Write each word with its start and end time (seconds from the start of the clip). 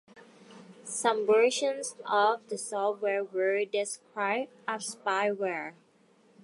Some 0.83 1.27
versions 1.27 1.93
of 2.07 2.49
the 2.49 2.57
software 2.57 3.23
were 3.23 3.63
described 3.65 4.49
as 4.67 4.95
spyware. 4.95 5.73